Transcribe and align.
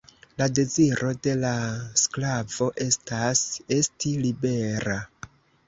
La 0.41 0.45
deziro 0.59 1.11
de 1.27 1.35
la 1.41 1.51
sklavo 2.05 2.71
estas 2.87 3.45
esti 3.79 4.17
libera. 4.27 5.01